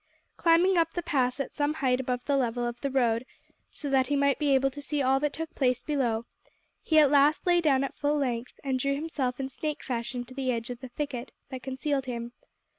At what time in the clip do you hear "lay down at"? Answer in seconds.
7.45-7.95